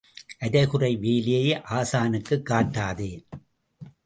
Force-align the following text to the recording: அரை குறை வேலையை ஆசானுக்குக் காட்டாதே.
அரை 0.39 0.65
குறை 0.65 0.95
வேலையை 0.95 1.61
ஆசானுக்குக் 1.69 2.41
காட்டாதே. 2.41 3.25